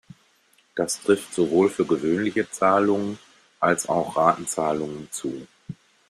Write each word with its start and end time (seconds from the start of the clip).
Das 0.73 0.99
trifft 1.03 1.31
sowohl 1.35 1.69
für 1.69 1.85
gewöhnliche 1.85 2.49
Zahlungen, 2.49 3.19
als 3.59 3.87
auch 3.87 4.17
Ratenzahlungen 4.17 5.07
zu. 5.11 5.45